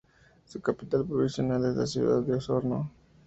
[0.45, 2.89] Su capital provincial es la ciudad de Osorno.